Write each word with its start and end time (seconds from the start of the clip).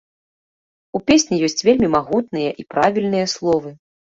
У 0.99 1.01
песні 1.09 1.39
ёсць 1.49 1.65
вельмі 1.67 1.91
магутныя 1.97 2.57
і 2.65 2.67
правільныя 2.73 3.31
словы. 3.37 3.77